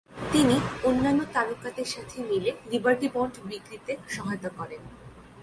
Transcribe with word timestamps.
তিনি 0.31 0.55
অন্যান্য 0.83 1.21
তারকাদের 1.33 1.85
সাথে 1.85 2.17
মিলে 2.29 2.51
লিবার্টি 2.71 3.07
বন্ড 3.13 3.35
বিক্রিতে 3.49 3.93
সহায়তা 4.09 4.49
করেন। 4.57 4.81